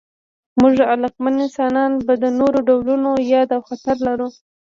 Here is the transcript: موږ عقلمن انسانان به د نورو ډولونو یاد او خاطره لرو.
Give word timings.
موږ 0.59 0.73
عقلمن 0.91 1.35
انسانان 1.45 1.91
به 2.05 2.13
د 2.23 2.25
نورو 2.39 2.59
ډولونو 2.67 3.11
یاد 3.33 3.49
او 3.55 3.61
خاطره 3.67 3.95
لرو. 4.07 4.27